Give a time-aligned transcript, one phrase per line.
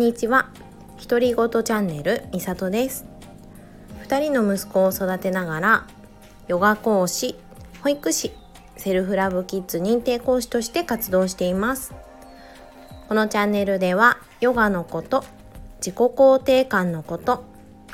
[0.00, 0.48] にちは。
[1.06, 3.04] 独り言チャンネルみさとです。
[4.06, 5.86] 2人の息子を育てながら
[6.48, 7.36] ヨガ講師
[7.82, 8.32] 保育士
[8.78, 11.92] セルフラブキッズ認定講師として活動しています。
[13.08, 15.22] このチャンネルではヨガのこと
[15.80, 17.44] 自己肯定感のこと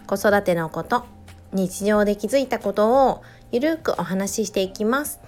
[0.06, 1.06] 子育てのこと
[1.52, 5.18] 日常で気づいたことをゆるくお話ししていきます。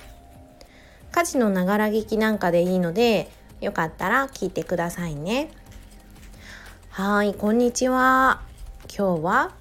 [1.11, 3.29] 家事のながら聞きなんかでいいので
[3.61, 5.51] よかったら聞いてくださいね。
[6.99, 8.41] はいこんにちは。
[8.89, 9.53] 今日は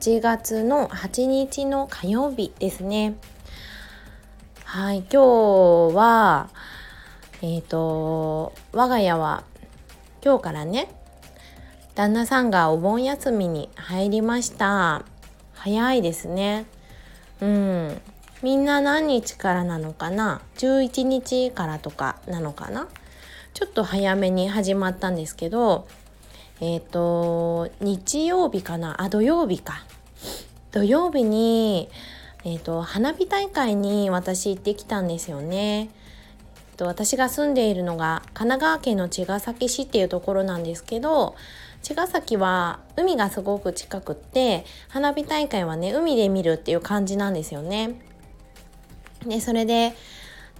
[0.00, 3.14] 8月の8日の火曜日ですね。
[4.64, 6.48] はい今日は
[7.42, 9.44] えっ、ー、と我が家は
[10.24, 10.88] 今日からね
[11.94, 15.04] 旦那さんがお盆休みに入りました。
[15.52, 16.64] 早いですね。
[17.42, 18.00] うん。
[18.42, 22.88] みんな何日からなのかな？11日からとかなのかな？
[23.52, 25.86] ちょっと早めに始まったんですけど
[26.60, 29.02] えっ、ー、と日曜日かな？
[29.02, 29.84] あ土曜日か
[30.72, 31.88] 土曜日に、
[32.44, 35.88] えーと、花火大会に私行ってきたんですよね。
[36.76, 41.34] と私が住んでいるのが神奈川県の茅ヶ崎市っていうところなんですけど
[41.82, 48.00] 茅ヶ崎は海がすごく近くって花火大会はね海で見るっていう感じなんですよね。
[49.26, 49.94] でそれで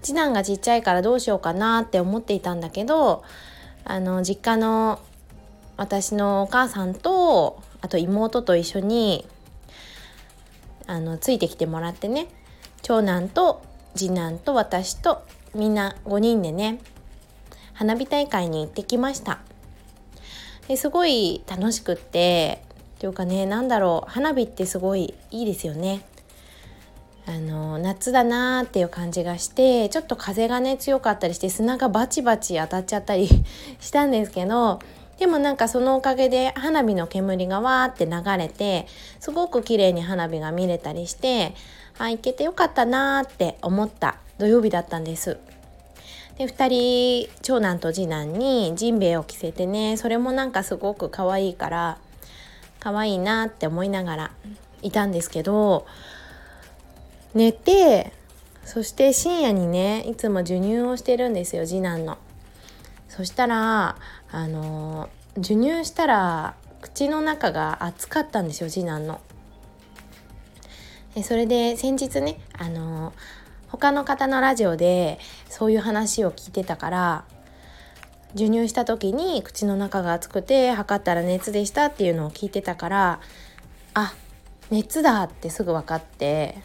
[0.02, 3.22] 次男がちっちゃいからどうしようかなって思っていたんだけど
[3.84, 4.98] あの実家の
[5.78, 9.26] 私のお母さんとあと妹と一緒に
[10.86, 12.26] あのついてきてもらってね
[12.82, 13.62] 長男と
[13.94, 15.22] 次男と私と
[15.54, 16.80] みんな5人でね
[17.72, 19.38] 花火大会に行ってきました。
[20.66, 22.62] ですごい楽しくって
[22.98, 26.02] というかね何だろう花火ってすごいいいですよね。
[27.26, 33.28] あの夏だなーっていう感じがしてちょっと風がね強かったりして砂がバチバチ当たっちゃったり
[33.80, 34.80] したんですけど
[35.18, 38.86] でもなんかそのおかげで花火の煙がわーって流れて
[39.20, 41.54] すごく綺麗に花火が見れたりして
[41.98, 45.38] あ行けてよかったなーって思った土曜日だったんです。
[46.38, 51.98] で2人長男と次男にジンベエを着せてねそれもなんかすごく可愛いから
[52.78, 54.30] 可愛いなって思いながら
[54.82, 55.84] いたんですけど
[57.34, 58.12] 寝て
[58.64, 62.18] そして深夜にねいつも授乳をしてるんですよ次男の。
[63.18, 63.96] そしたら
[64.30, 69.20] あの授乳したら口の中が熱かったんですよ次男の。
[71.24, 73.12] それで先日ねあの
[73.66, 75.18] 他の方のラジオで
[75.48, 77.24] そういう話を聞いてたから
[78.34, 83.20] 授乳した時に口の中が熱くて測ったら熱でしたっていうのを聞いてたから
[83.94, 84.14] あ
[84.70, 86.56] 熱だってすぐ分かって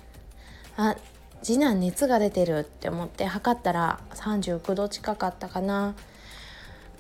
[0.78, 0.98] あ
[1.42, 5.96] 次男熱が出てるって思って測ったら39度近かったかな。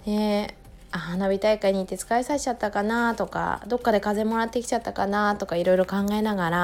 [0.05, 0.55] で
[0.91, 6.57] 花火大会に行って疲れさせちゃったかなとかどっかで風もらってきちゃったかなとかいろいろ考えながら、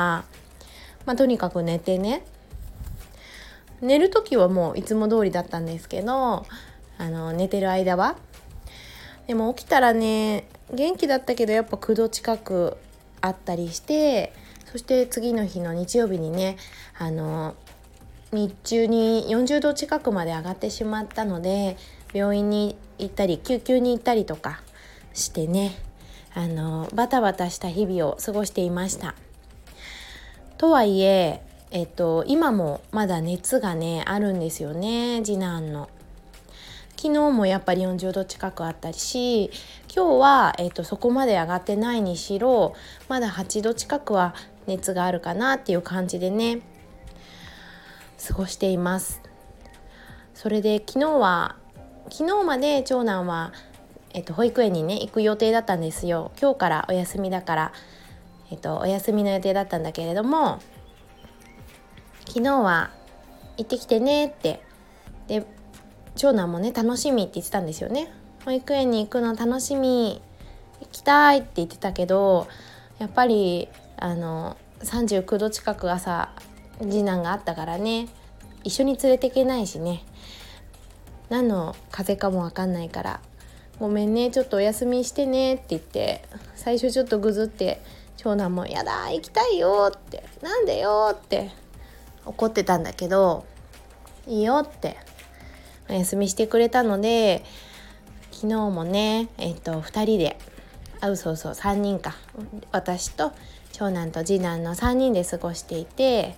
[1.05, 2.23] まあ、とにかく寝てね。
[3.81, 6.45] 寝る時はもういつも通りだったんですけど
[6.97, 8.17] あの寝てる間は。
[9.25, 12.77] でも起きたらね元気だったけどやっぱ9度近く
[13.21, 14.33] あったりして
[14.71, 16.57] そして次の日の日曜日にね
[16.97, 17.55] あの
[18.31, 21.77] 日中に40度近くまで上がってしまったので
[22.13, 24.61] 病院に行ったり救急に行ったりとか
[25.13, 25.77] してね
[26.33, 29.15] あのバタバタした日々を過ごしていました。
[30.57, 35.89] とはいええっと、今もまだ熱がねあるんですよね次男の。
[36.97, 39.51] 昨日もやっぱり40度近くあったりし
[39.95, 42.75] 今日は、えっと、そこまで上がってないにしろ
[43.07, 44.35] まだ8度近くは
[44.67, 46.59] 熱があるかなっていう感じでね
[48.27, 49.21] 過ごしています。
[50.33, 51.55] それで昨日は
[52.09, 53.53] 昨日まで長男は、
[54.13, 56.31] えっと、保育園にね行く予定だったんですよ。
[56.41, 57.73] 今日からお休みだから、
[58.51, 60.59] えっと、お休みの予定だったんだけれども
[62.27, 62.91] 昨日は
[63.57, 64.61] 行ってきてねって
[65.27, 65.45] で
[66.15, 68.11] 長男もね楽しみって言ってたんですよね。
[68.45, 70.21] 保育園に行くの楽しみ
[70.81, 72.47] 行きたいって言ってたけど
[72.97, 73.67] やっぱり
[73.97, 76.31] あの39度近く朝
[76.79, 78.07] 次男があったからね
[78.63, 80.03] 一緒に連れていけないしね。
[81.29, 83.21] 何の風邪かも分かんないから
[83.79, 86.23] 「ごめんねちょっとお休みしてね」って言って
[86.55, 87.81] 最初ちょっとぐずって
[88.17, 91.51] 長男も「やだ行きたいよ」って「なんでよ」って
[92.25, 93.45] 怒ってたんだけど
[94.27, 94.97] いいよって
[95.89, 97.43] お休みしてくれたので
[98.31, 100.37] 昨日もねえっ、と2人で
[101.01, 102.15] あうそうそう3人か
[102.71, 103.31] 私と
[103.71, 106.35] 長男と次男の3人で過ごしていて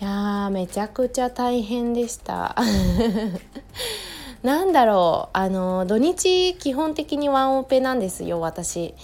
[0.00, 2.54] いやーめちゃくちゃ大変でした
[4.44, 8.94] なんだろうあの土日基本的にワンオペなんですよ私。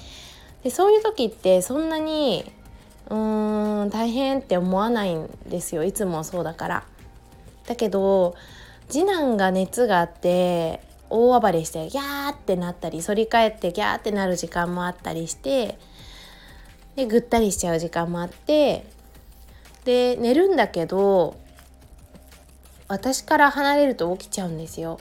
[0.63, 2.51] でそういう時ってそんなに
[3.11, 6.85] うーん大変って思わないんですよいつもそうだから。
[7.67, 8.35] だけど
[8.89, 10.81] 次男が熱があって
[11.11, 15.77] 大暴れしてギャーってなったり反り返ってギャーってなる時間もあったりして
[16.95, 18.87] でぐったりしちゃう時間もあって
[19.85, 21.37] で寝るんだけど
[22.89, 25.01] 私から離れると起きちゃうんですよ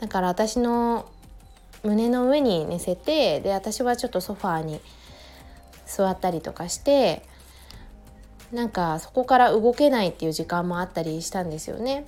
[0.00, 1.08] だから私の
[1.82, 4.80] 胸の上に寝せてで私はちょっとソファーに
[5.86, 7.22] 座ったりとかして
[8.52, 12.04] なんかそこから動けないっていう時間もあったりしたんですよね。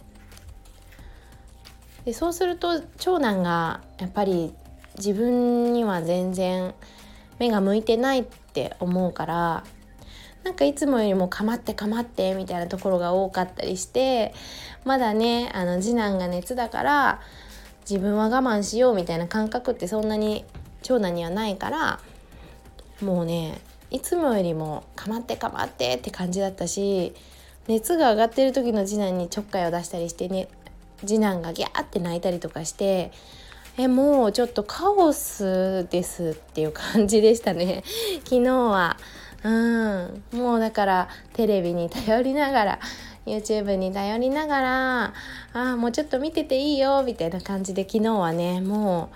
[2.04, 4.52] でそうすると長男がやっぱり
[4.98, 6.74] 自分には全然
[7.38, 9.64] 目が向いてないって思うから
[10.44, 14.34] なんかいつもよりも構って構ってみたいなところが多かったりして
[14.84, 17.20] まだねあの次男が熱だから
[17.88, 20.44] 自分は我慢しようみたいな感覚ってそんなに
[20.82, 22.00] 長男にはないから
[23.00, 23.60] もうね
[23.90, 27.14] いつもよりも構って構ってって感じだったし
[27.66, 30.48] 熱が上がってる時の次男にちょっかいを出したりしてね
[31.06, 33.12] 次男がギャーって泣いたりとかして
[33.76, 37.82] えもうちょっとカオスですっていう感じでしたね。
[38.22, 38.96] 昨日は
[39.44, 42.78] うんもうだからテレビに頼りながら
[43.26, 45.12] YouTube に頼りながらあ
[45.52, 49.10] あもうちょっと見てていいよみたいな感じで昨日はねも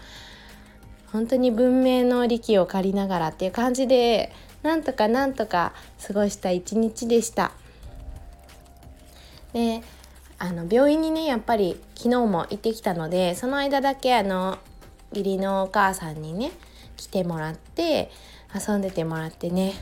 [1.08, 4.30] う本当に文明の利器を借りながらっていう感じで
[4.62, 5.72] なんとかなんとか
[6.06, 7.52] 過ごした一日でした。
[9.54, 9.82] で
[10.38, 14.58] あの病院にねやっぱり昨日も行ってきたのでその間だけあの
[15.10, 16.52] 義理のお母さんにね
[16.96, 18.10] 来てもらって
[18.54, 19.72] 遊んでてもらってね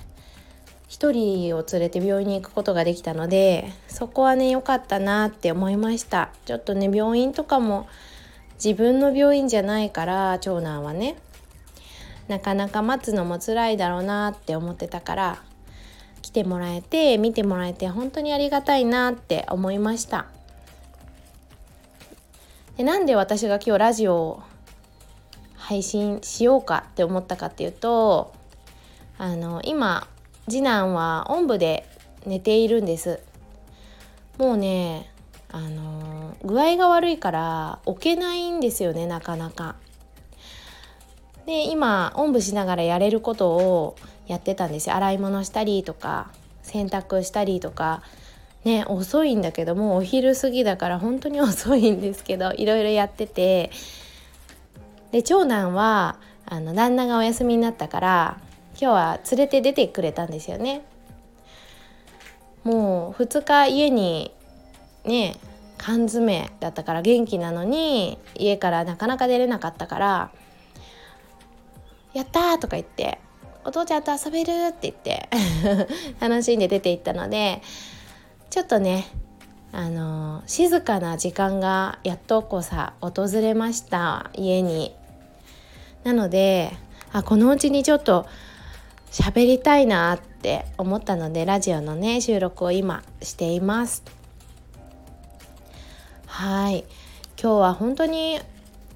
[0.89, 6.31] 1人を連れて病院に行くことができたのでそこはね良かったなって思いました。
[6.45, 7.89] ちょっとね病院とかも
[8.55, 11.17] 自分の病院じゃないから長男はね
[12.29, 15.43] なかなか待つのも辛いだろうなって思ってたから
[16.23, 20.27] 来てもらえて見てもらえて本当にありがたいなって思いました。
[22.77, 24.43] でなんで私が今日ラジオを
[25.57, 28.35] 配信しようかって思ったかっていうと
[29.19, 30.07] あの今
[30.49, 31.89] 次男はおんぶで
[32.25, 33.21] 寝ているんです。
[34.39, 35.11] もうね
[35.51, 39.77] あの具合が悪いから置けないんですよねなかなか。
[41.47, 43.97] で今おんぶしながらやれることを
[44.27, 44.97] やってたんですよ。
[44.97, 46.31] 洗い物したりとか
[46.63, 48.03] 洗濯したりとか。
[48.65, 53.71] ね遅いんだけどもうお昼過ぎだから本当に遅いんですけどいろいろやってて。
[55.13, 58.41] で長男はあの旦那がお休みになったから
[58.79, 60.83] 今日は連れて出てくれたんですよね。
[62.65, 64.35] もう2日家に
[65.05, 65.37] ね
[65.79, 70.31] 缶詰だったから元気なのに家からなかなか出れなかったから
[72.13, 73.21] 「やった!」とか言って
[73.65, 75.29] 「お父ちゃんと遊べる!」って言って
[76.19, 77.63] 楽しんで出て行ったので
[78.51, 79.07] ちょっとね
[79.73, 84.95] あの静かな時間がやっとこさ訪れました家に。
[86.03, 86.77] なので
[87.13, 88.27] あこのうちにちょっと
[89.11, 94.03] 喋りたいなって思ったのでラジオのね収録を今しています。
[96.27, 96.85] はい
[97.41, 98.41] 今日は本当に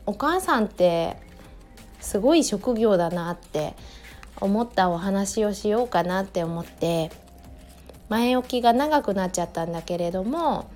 [0.06, 1.16] お母さんって
[2.00, 3.74] すごい職業だなって
[4.40, 7.10] 思ったお話をしようかなって思って
[8.08, 10.70] 前置きが長くなっちゃったんだけれども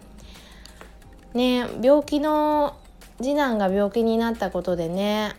[1.34, 2.76] ね病気の
[3.18, 5.34] 次男が病気になったことでね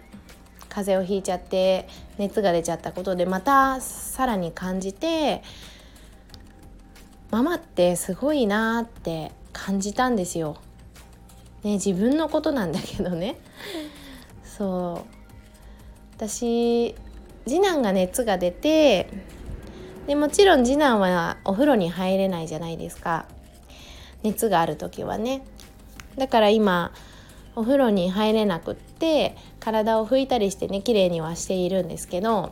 [0.75, 5.41] 風邪をひいちゃって熱が出ちゃったことでまたさらに感じて
[7.31, 10.57] ママってすごいなって感じたんですよ。
[11.63, 13.37] ね自分のことなんだけどね。
[14.43, 15.15] そう。
[16.17, 16.93] 私
[17.47, 19.09] 次男が熱が出て
[20.07, 23.27] でもちろん次男はお風呂に入れないじゃないですか。
[24.23, 25.45] 熱がある時はね。
[26.17, 26.91] だから今
[27.55, 32.51] お風呂に入れなくって体を拭いたりしてね綺麗にはしているんですけど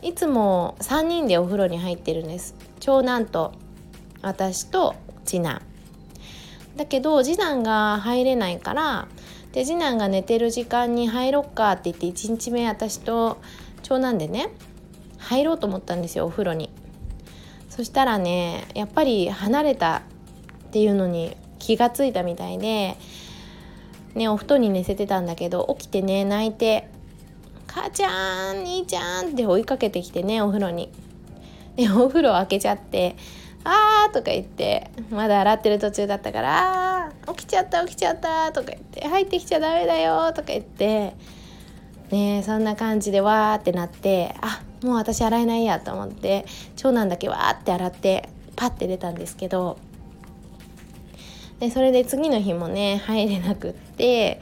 [0.00, 2.54] いつも3人でお風呂に入ってるんです。
[2.80, 3.52] 長男と
[4.22, 5.60] 私と次男。
[6.76, 9.08] だけど次男が入れないから
[9.52, 13.38] で次男が寝てる時間に入ろっかって言って1日目私と
[13.82, 14.50] 長男でね
[15.18, 16.70] 入ろうと思ったんですよお風呂に。
[17.68, 20.02] そしたらねやっぱり離れた
[20.68, 22.96] っていうのに気が付いたみたいで
[24.16, 26.88] ねお布団に寝せてたんだけど起きてね泣いて
[27.68, 30.90] 「母ちゃん兄ちゃん」って追いかけてきてねお風呂に。
[31.76, 33.16] でお風呂開けちゃって
[33.62, 41.14] あーとか言ってまだ洗ってる途中だったから「あー起きちゃった起きちゃった」とか言って「入ってきちゃダメだよ」とか言って
[42.10, 46.46] ねそんな感じでわーってなってあもう私洗えないやと思って
[46.76, 49.78] 長男だけわーって洗ってパッて出たんですけど
[51.60, 54.40] でそれで次の日もね入れなくって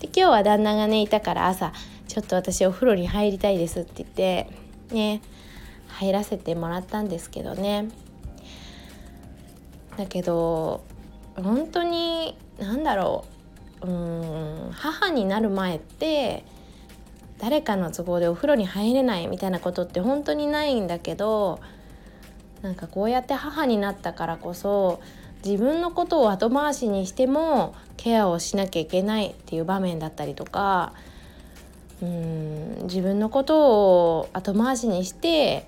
[0.00, 1.72] で今日は旦那がねいたから朝
[2.08, 4.48] ちょっと私お風呂に入りたいですって言って
[4.92, 5.22] ね
[5.88, 7.88] 入らせてもらったんですけどね。
[9.96, 10.82] だけど
[11.36, 13.24] 本当に何だろ
[13.82, 16.44] ううん母になる前って
[17.38, 21.60] 誰かの都合でお風呂に入れないみたいなことって本当にないんだけど
[22.62, 25.00] なんかこうやって母になったからこそ
[25.44, 30.92] 自分のことを後回しにしてもケアをしなきゃいけないっていう場面だったりとか
[32.02, 35.66] うん自分のことを後回しにして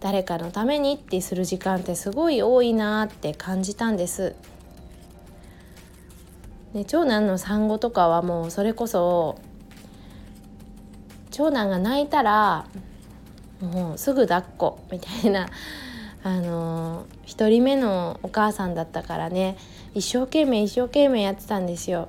[0.00, 4.34] 誰かのためにってする時間ってすごい多いなって感じたんです。
[6.74, 9.38] で長男の産後とかはもうそれこそ
[11.30, 12.66] 長男が泣いたら
[13.60, 15.48] もうすぐ抱っこみたいな
[16.26, 19.56] あの1人目のお母さんだったからね
[19.94, 22.08] 一生懸命一生懸命やってたんですよ。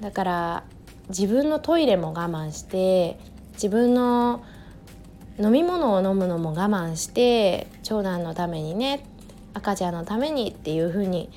[0.00, 0.64] だから
[1.08, 3.18] 自分のトイレも我慢して
[3.54, 4.44] 自分の
[5.40, 9.04] 飲み物を飲むのも我慢して長男のためにね
[9.52, 11.28] 赤ちゃんのためにっていう風に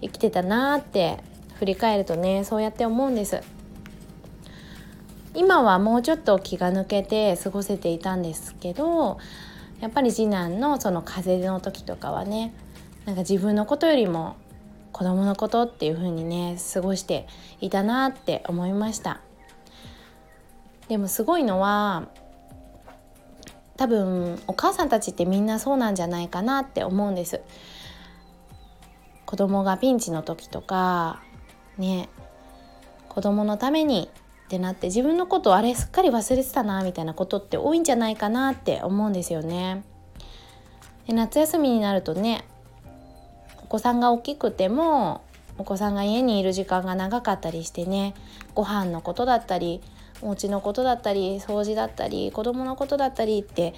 [0.00, 1.22] 生きてたなって
[1.60, 3.42] 振り返るとねそうやって思うんです。
[5.36, 9.18] 今はもうちょっと気が抜けて過ごせていたんですけど
[9.80, 12.52] やっぱり次男のその風邪の時とかはね
[13.04, 14.36] なんか自分のことよりも
[14.92, 17.26] 子供のことっていう風にね過ごして
[17.60, 19.20] いたなって思いました。
[20.88, 22.08] でもすごいのは
[23.76, 27.42] 多分お母さんたちってみんなそうなんじゃないかなって思うんです。
[29.24, 31.22] 子供がピンチの時とか
[31.76, 32.08] ね
[33.08, 34.10] 子供のために
[34.48, 39.84] ってなって自分のことあれすっかり忘れてたなみたいなことって多いんじゃないかなって思うんですよね。
[41.06, 42.46] で夏休みになるとね
[43.62, 45.20] お子さんが大きくても
[45.58, 48.14] お子さんが家にいる時間が長かったりしてね
[48.54, 49.82] ご飯のことだったり
[50.22, 53.74] お家のことだったり掃除だったり子供のことだったりって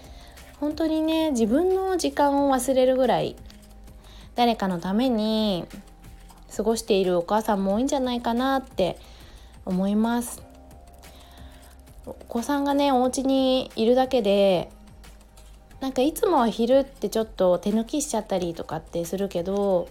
[0.60, 3.34] 本当にね自分の時間を忘れるぐらい
[4.36, 5.64] 誰かのために
[6.56, 8.98] 過ごしているお母さんも多いんじゃないかなって
[9.64, 10.49] 思います。
[12.06, 14.70] お子さんがねお家にいるだけで
[15.80, 19.88] なんかいつもは昼ってちょっと手抜きしちゃったりとかってするけど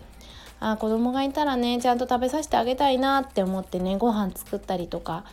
[0.59, 5.23] あ子供がいたらねちゃんと食べさせてあげたいなって思ってねご飯作ったりとか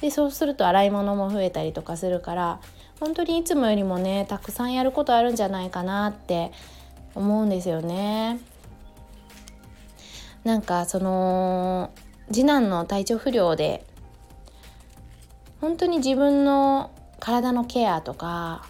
[0.00, 2.60] でそうすると洗い物も増えたりとかするから
[3.00, 6.52] 本当にいつもよりもねたくさんやることあるんじゃないかなって
[7.14, 8.38] 思うんですよね。
[10.44, 11.90] なんかその
[12.30, 13.84] 次男の体調不良で
[15.66, 18.68] 本当に自分の体のケアとか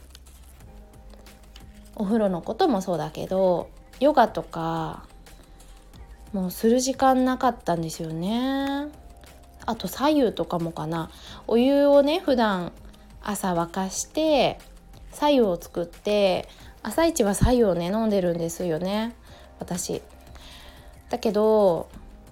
[1.95, 3.69] お風呂のこともそうだけど
[4.01, 5.05] ヨガとか
[6.33, 8.89] もうする時間なかったんですよね。
[9.67, 11.11] あと左右とかもかな。
[11.47, 12.73] お湯をね普段
[13.23, 14.59] 朝沸かして
[15.13, 16.49] 左右を作って
[16.83, 19.15] 朝一は左右をね飲んでるんですよね。
[19.59, 20.01] 私。
[21.11, 21.91] だけど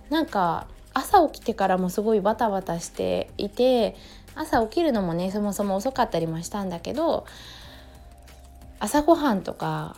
[0.08, 3.94] なんか朝起きてからもすごいバタバタしていて
[4.34, 7.26] 朝起きるのもねそもそも遅かったりもしたんだけど
[8.80, 9.96] 朝ごはんとか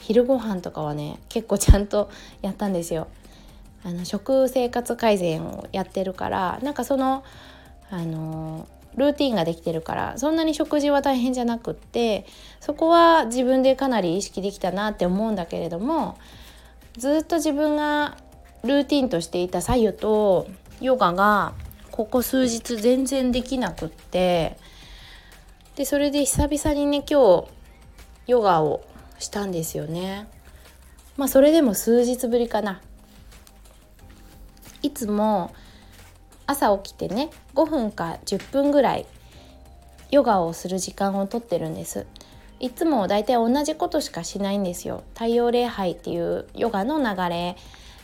[0.00, 2.10] 昼ご飯とかはね結構ちゃんと
[2.42, 3.08] やったんですよ。
[3.84, 7.22] あの食生活改善をやってるからなんかその
[7.90, 8.66] あの
[8.96, 12.26] ルーティンができてるからそんなに食事は大変じゃなくって
[12.60, 16.18] そこは自分でかなり意識できたなって思うんだけれども
[16.96, 18.16] ずっと自分が
[18.64, 20.48] ルーティンとしていた左右と
[20.80, 21.52] ヨガが
[21.98, 24.56] ここ数日全然できなくって
[25.74, 27.48] でそれで久々にね今日
[28.28, 28.84] ヨガを
[29.18, 30.28] したんですよね。
[31.16, 32.80] まあそれでも数日ぶりかな。
[34.82, 35.52] いつも
[36.46, 39.04] 朝起きてね5分か10分ぐらい
[40.12, 42.06] ヨガをする時間をとってるんです。
[42.60, 45.02] いつも大体同じことしかしないんですよ。
[45.14, 47.56] 太陽礼拝っていうヨガの流れ。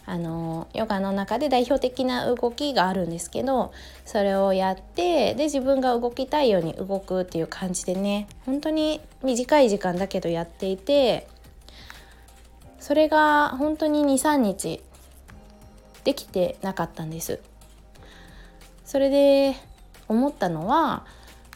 [0.06, 3.72] あのヨガの中で代表的な動きがあるんですけど
[4.04, 11.26] それをやってで自分が動きたいように動くっていう感じでね本当に短い時間だけどやっていて
[12.80, 14.82] それが本当に23日
[16.04, 17.40] できてなかったんです。
[18.84, 19.54] それで
[20.06, 21.06] 思ったのは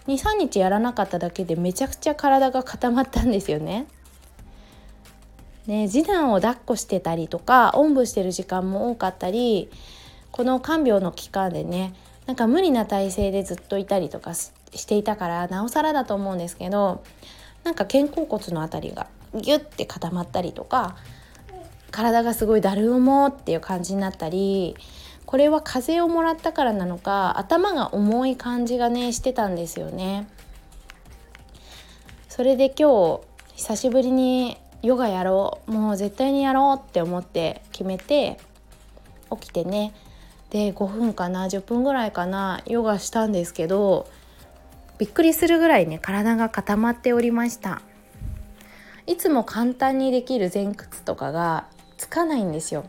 [0.06, 3.86] 23日やらなかっただけでめちゃくちゃ体が固まったんですよね。
[5.68, 9.68] ね、次男を抱っこしてたりとかおんぶしてる時間も多かったり
[10.30, 11.92] この看病の期間でね
[12.24, 14.48] なんか無理な体勢でずっといたりとかし
[14.86, 17.04] ていたからなおさらだと思うんですけど
[17.64, 20.96] なんか肩甲骨の辺りがギュッて固まったりとか
[21.90, 24.74] 体がすごいだる重っていう感じになったり
[25.26, 30.26] これは風邪をもらったからなのか頭が重い感じがねしてたんですよね。
[32.30, 33.20] それで今日
[33.56, 35.72] 久しぶりにヨガやろう。
[35.72, 38.38] もう絶対にやろうって思って決めて
[39.30, 39.92] 起きてね。
[40.50, 44.08] で5分かな10分ぐらいかなヨガしたんですけど
[44.96, 47.82] びっくりするぐらいね体が固まっておりました。
[49.06, 51.66] いつも簡単にできる前屈とかが
[51.96, 52.84] つかないんですよ。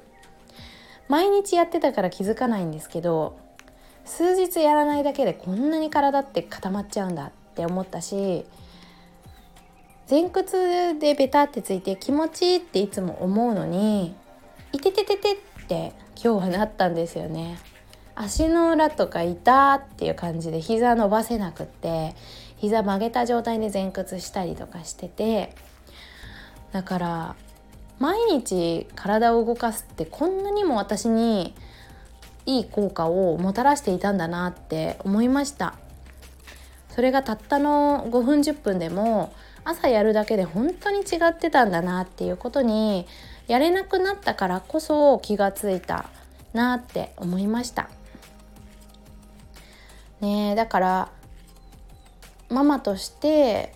[1.08, 3.40] 毎日やってたから気づかないんですけど
[4.06, 8.46] 数日やらないだけでこんなに体って固まっちゃうんだって思ったし
[10.10, 14.16] 前屈でベタってついて気持ちいいっていつも思うのに
[14.72, 17.60] いててててって今日はなったんですよね。
[18.16, 22.16] 足の裏とか痛っていう感じで膝伸ばせなくって
[22.58, 25.56] 膝曲げた状態で前屈したりとかしてて
[26.72, 27.36] だから
[28.00, 31.54] 毎日体を動かすってこんなにも私に
[32.46, 35.76] いい効果をもたらしていたんだなって思いました。
[36.90, 39.32] それがたったの5分10分でも
[39.70, 43.06] 朝やるだけで本当に違ってたんだなっていうことに
[43.48, 46.10] やれなくなったからこそ気がついた
[46.54, 47.90] なって思いました。
[50.22, 51.10] ねだから
[52.50, 53.74] ママとして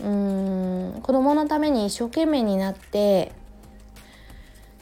[0.00, 3.32] うーん子供のために一生懸命になって、ね、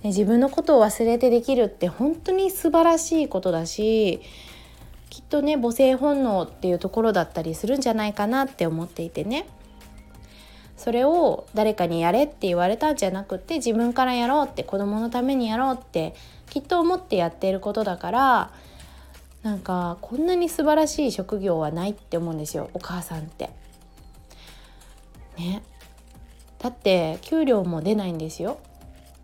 [0.05, 4.21] 自分のことを忘れてできるって本当に素晴らしいことだし
[5.09, 9.47] きっとね母性本能っていうところだったりするんじゃないかなって思っていてね。
[10.77, 16.15] それを誰かにやれって言われたんじゃなくて自分からやろうって子供のためにやろうって
[16.51, 18.51] きっと思ってやっていることだから
[19.43, 23.51] なんかこんなに素晴らしい職業はないって思うんですよお母さんって。
[25.37, 25.63] ね。
[26.59, 28.59] だって給料も出ないんですよ。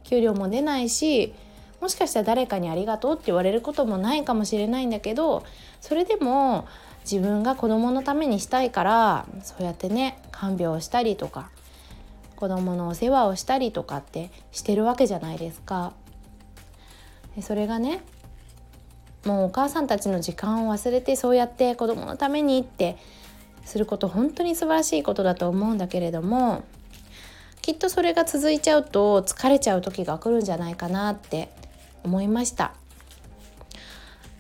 [0.05, 1.33] 給料も出ないし
[1.81, 5.45] もしかしたら誰かにありがとうって言われることもないかもしれないんだけど
[5.81, 6.67] それでも
[7.05, 11.51] 自分が子供のためにしたいからそうやってね看病したりとか
[12.37, 15.93] 子供のお世話をしたりとかってしてるわけじゃないですか。
[17.43, 18.03] それがね
[19.25, 22.97] もうお母さんたちの時間を忘れてそうやって子供のためにって
[23.65, 26.65] すること本当に素晴らしいことだと思うんだけれども
[27.63, 31.51] きっとそれが続いちゃうと疲れちゃう時が来るんじゃないかなって
[32.03, 32.75] 思いました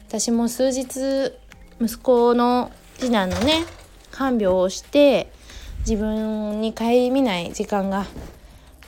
[0.08, 1.32] 私も数日
[1.80, 3.64] 息子の次男のね
[4.10, 5.32] 看病をして
[5.80, 8.04] 自分に顧みない時間が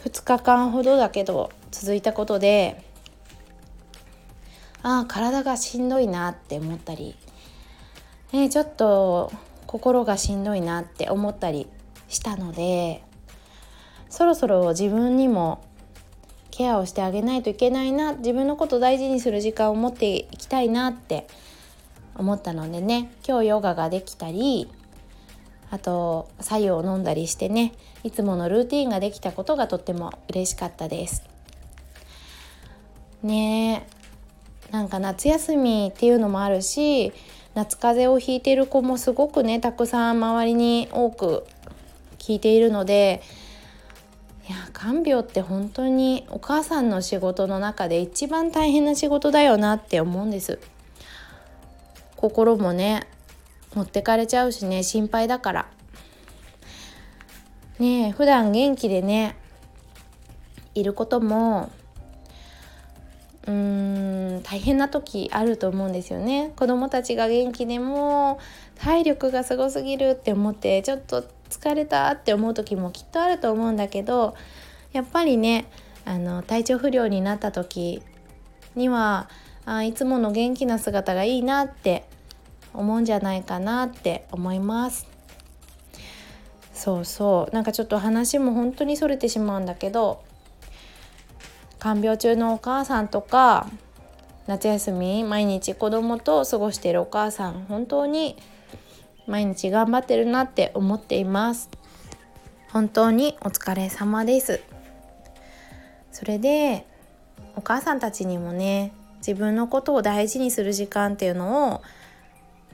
[0.05, 2.85] 2日間ほどだけど続いたことで
[4.83, 7.17] ああ体がしんどいなって思ったり、
[8.33, 9.33] ね、ちょっと
[9.67, 11.69] 心がしんどいなって思ったり
[12.09, 13.03] したので
[14.11, 15.65] そろそろ自分にも
[16.51, 21.27] ケアをしてあげないといけないな自分のこと大事にする時間を持っていきたいなって
[22.17, 24.69] 思ったのでね今日ヨガができたり
[25.71, 27.73] あと白湯を飲んだりしてね
[28.05, 31.23] いつものルーティンができたことがとっても嬉しかったです
[33.23, 33.87] ね
[34.71, 37.13] なんか夏休みっていうのもあるし
[37.55, 41.47] 夏風邪をひいてる子もすごくねたくさん周りに多く
[42.19, 43.23] 聞いているので
[44.49, 50.59] いや看病って本当にお母さんの仕事の中で一番大変な仕事だよなって思うんです。
[52.23, 53.09] 心もね
[53.75, 55.67] 持ってかれちゃうしね心配だから。
[57.81, 59.35] ねえ普段元気でね
[60.75, 61.73] いることも
[63.49, 66.53] うーん大変な時あると思うんですよね。
[66.55, 68.39] 子供たちが元気でも
[68.77, 74.37] 体力がすごすぎるって思ってちょっと疲れたって思う時もきっとあると思うんだけど
[74.93, 75.67] やっぱりね
[76.05, 78.01] あの体調不良になった時
[78.77, 79.29] には
[79.65, 82.05] あいつもの元気な姿がいいなって
[82.75, 85.07] 思うんじゃないかなって思います。
[86.75, 87.55] そうそう。
[87.55, 90.25] なんかちょっと話も本当にそれてしまうんだけど
[91.79, 93.69] 看病中のお母さんとか
[94.47, 98.37] 夏休み毎日子供と過ごしているお母さん本当に
[99.29, 101.71] 毎日頑張ってるなって思っています。
[102.73, 104.61] 本当にお疲れ様です。
[106.11, 106.87] それで
[107.55, 108.93] お母さんたちにもね
[109.27, 111.83] 自分のことを大事にする時間っていうのを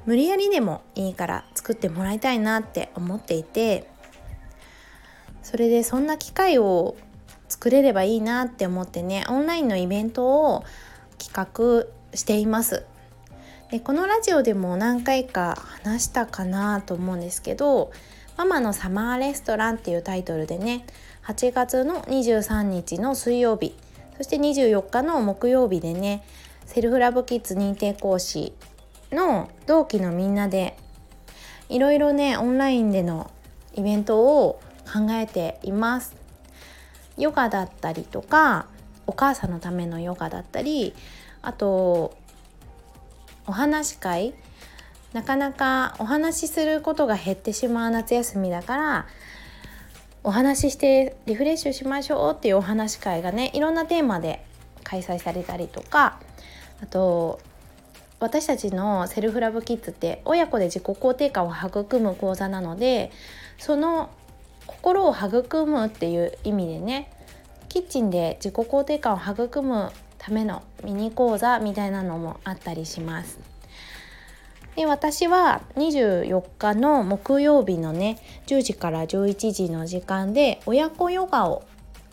[0.07, 3.87] 無理やりでもいいから作ってもらいたいなって思っていて
[5.43, 6.97] それでそんな機会を
[7.49, 10.65] 作れればいいなって思ってねオンラインのイベントを
[11.19, 12.85] 企画しています。
[13.71, 17.93] でこのラジオでも何回か話したかなと思うんですけど
[18.39, 20.87] 「ママのサマーレストラン」っていうタイトルでね
[21.27, 23.75] 8月の23日の水曜日
[24.19, 26.23] そして24日の木曜日でね
[26.67, 28.53] セルフラブキッズ認定講師
[29.11, 30.77] の同期のみんなで
[31.69, 33.31] いろいろねオンラインでの
[33.75, 34.61] イベントを
[34.93, 36.17] 考えています。
[37.17, 38.67] ヨガだったりとか
[39.07, 40.95] お母さんのためのヨガだったり
[41.43, 42.17] あと
[43.47, 44.35] お話し会
[45.13, 49.07] なかなかお話しすることが減ってしまう夏休みだから
[50.25, 54.45] お話ししてリフレッシュしましょうっていうお話会がねいろんなテーマで
[54.85, 56.19] 開催されたりとか
[56.83, 57.41] あと
[58.21, 63.13] 私たちのセルフラブキッズって親子で自己肯定感を育む講座なので
[63.59, 64.11] その
[64.67, 67.11] 心を育むっていう意味でね
[67.69, 73.58] キッチンで自己肯定感を育むためのミニ講座みたいなのもあったりします。
[74.79, 81.65] で私は24日の木曜日のね10時から11時の時間で親子ヨガを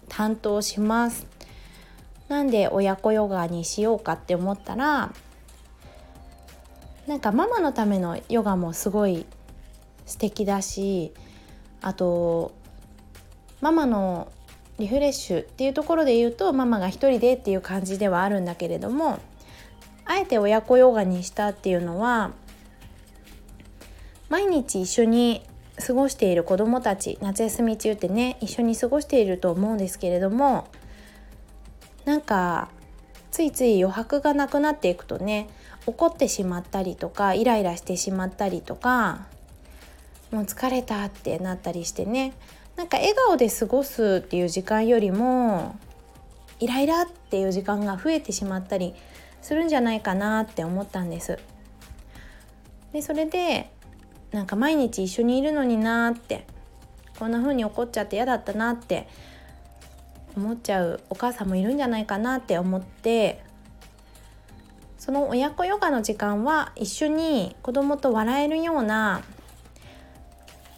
[0.09, 1.27] 担当します。
[2.27, 5.13] なんで親子ヨガにしようかって思ったら
[7.05, 9.27] なんかママのためのヨガもすごい
[10.07, 11.13] 素敵だし
[11.83, 12.51] あと
[13.61, 14.31] ママの
[14.79, 19.19] リフレッシュっていうところで言うとママが一人でっていう感じではあるんだけれども
[20.05, 22.31] あえて親子ヨガにしたっていうのは
[24.29, 25.43] 毎日一緒に
[25.85, 30.67] 過ごしている子どもたち夏休み中ってね一緒に過ごしていると思うんですけれども
[32.05, 32.69] なんか
[33.31, 35.49] ついつい余白がなくなっていくとね
[35.85, 39.27] 怒ってしまったりとかイライラしてしまったりとか
[40.31, 42.33] もう疲れたってなったりしてね
[42.75, 45.75] なんか笑顔で過ごすっていう時間よりも
[46.59, 48.95] イライラっていう時間が増えてしまったり
[49.41, 51.37] するんじゃないかなって思ったんです。
[52.93, 53.69] でそれで
[54.31, 56.45] なんか毎日一緒にいるのになって
[57.19, 59.07] こんな風に怒っちゃって嫌だったなって
[60.35, 63.41] 思っちゃうお母さんもいるんじゃないかなって思って
[64.97, 69.21] その親子ヨガの時間は一緒に子供と笑えるような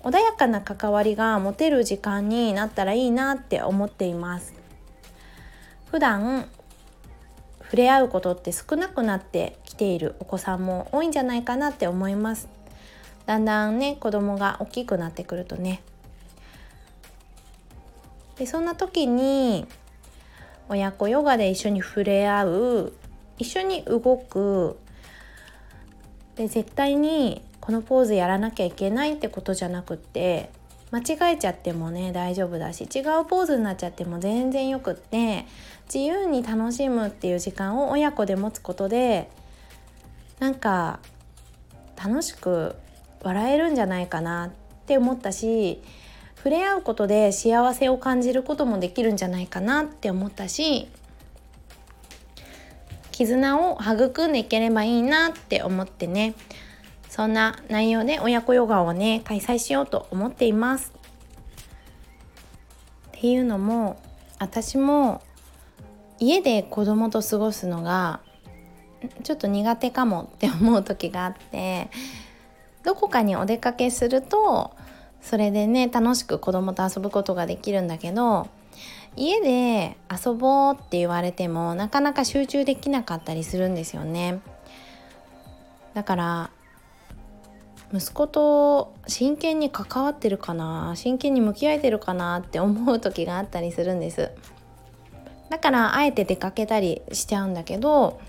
[0.04, 4.54] 穏やかな関わりが持てる時間になったらいいなって思っています。
[5.92, 6.48] 普段
[7.64, 12.57] 触れ合うことって少なくなってきているお子さんも多いんじゃないかなって思います。
[13.28, 15.82] だんだんね子供が大きくなってくるとね。
[18.38, 19.68] でそんな時に
[20.70, 22.94] 親子ヨガで一緒に触れ合う
[23.38, 24.78] 一緒に動く
[26.36, 30.52] で絶対にこのポーズやらなきゃいけないってことじゃなくって
[30.92, 35.46] 間違えちゃってもね大丈夫だし違うポーズになっちゃっても全然よくって
[35.94, 39.30] 自由に楽しむっていう時間を親子で持つことで
[40.40, 41.00] なんか
[41.98, 42.76] 楽しく
[43.28, 44.50] 笑えるんじゃないかなっ
[44.86, 45.82] て思ったし
[46.38, 50.88] 触れ合うことで幸せを感じることもできるんじゃないかなって思ったし
[53.12, 56.36] 絆を育んでいければいいなって思ってね
[57.10, 60.94] そんな内容で親子ヨガをね開催しようと思っています。
[63.08, 64.00] っていうのも
[64.38, 65.24] 私も
[66.20, 68.20] 家で子供と過ごすのが
[69.24, 71.90] ちょっと苦手かもって思う時があって
[72.88, 74.72] どこかにお出かけすると
[75.22, 78.48] それでね楽しく子供と遊ぶことができるんだけど
[79.18, 84.40] 家で遊ぼうって言われてもなかなか集中できなかったりするんですよね。
[85.96, 86.50] だから
[87.94, 94.32] 息子と真剣に関わってるかな真剣に向き合えてるかなって思う時があったりするんです。
[95.50, 98.22] だからあえて出かけたりしちゃうんだけど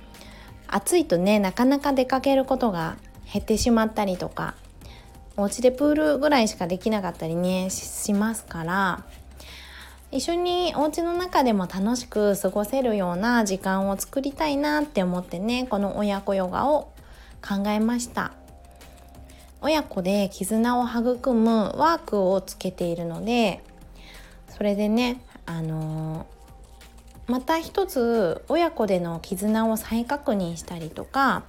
[0.67, 2.97] 暑いとねなかなか出かけることが
[3.33, 4.55] 減ってしまったりとか
[5.37, 9.05] お家でプールぐらいしかできなかったりねしますから
[10.11, 16.93] 一緒にお家の中でも楽しく過ごせるような時間を作りたいなって思ってねこの親子ヨガを
[17.47, 18.33] 考えました。
[19.61, 23.63] 親子で絆を育むワークをつけているので
[24.57, 26.27] それでねあの、
[27.27, 31.43] また一つ親子での絆を再確認したりとか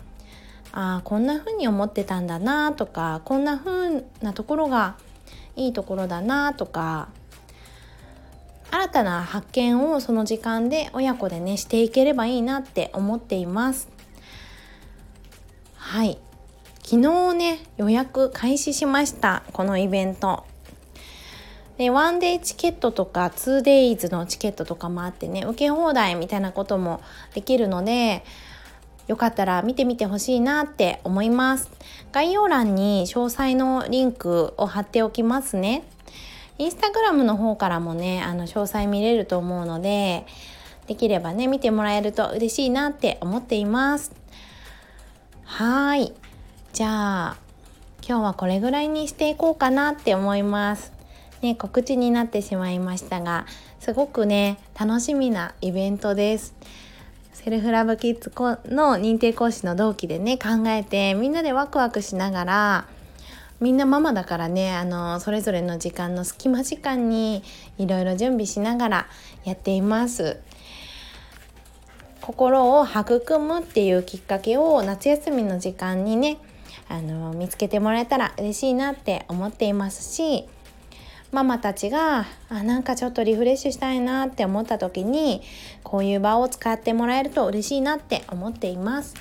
[0.71, 4.97] あこんな風に思ってたんだなとかこんな風なところが
[5.55, 7.10] いいところだなとか
[8.71, 13.89] 新たな発見をその時間で親子でねしていければいいなって思っています。
[15.75, 16.19] はい。
[16.84, 19.43] 昨日ね予約開始しました。
[19.53, 20.45] このイベント。
[21.77, 27.01] でワンデーチケットとか 2days のチケットとかもあってね受け放題みたいなことも
[27.34, 28.25] できるので
[29.10, 31.72] よかったら見てみてほしいなって思います。
[32.12, 35.82] 概要欄に詳細のリンクを貼っておきますね。
[36.60, 40.28] インスタグラムの方からもねあの詳細見れると思うので
[40.86, 44.12] できればね見てもらえると嬉しいなって思っています。
[45.43, 46.13] はい。
[46.74, 47.38] じゃあ
[48.08, 50.93] 今日はこれぐらいにしていこうかなって思います。
[51.41, 53.48] ね告知になってしまいましたが
[53.80, 56.54] すごくね楽しみなイベントです。
[57.41, 58.30] セルフラブキッズ
[58.69, 62.86] の認定講師の同期でね考えてみんなでワクワクしながら
[63.62, 67.41] みんなママだからねあのそれぞれの時間の隙間時間に
[67.78, 69.08] いろいろ準備しながら
[69.45, 70.41] やっています。
[72.19, 76.39] 心を育むっていうきっかけを夏休みの時間にね
[76.89, 80.45] あの見つけてもらえたら嬉しいなって思っていますし
[81.32, 85.42] ママたちがあなんかちょっとリフレッシュしたいなって思った時に
[85.84, 89.15] こういう場を使ってもらえると嬉しいなって思っています。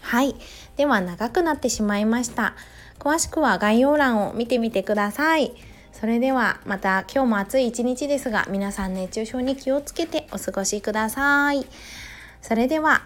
[0.00, 0.34] はい。
[0.76, 2.54] では長くなってしまいました。
[2.98, 5.54] 詳しくは概要欄を見てみてください。
[5.92, 11.66] それではまた今日も暑い一日ですが皆さん熱中症に気をつけてお過ごしください。
[12.40, 13.02] それでは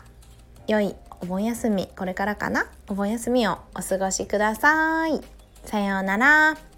[0.66, 2.66] 良いお盆休みこれからかな？
[2.88, 5.20] お盆休みをお過ごしください。
[5.64, 6.75] さようなら。